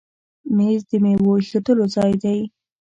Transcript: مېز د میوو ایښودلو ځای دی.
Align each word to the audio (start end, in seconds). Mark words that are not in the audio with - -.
مېز 0.55 0.81
د 0.89 0.91
میوو 1.03 1.31
ایښودلو 1.39 1.85
ځای 1.95 2.11
دی. 2.23 2.39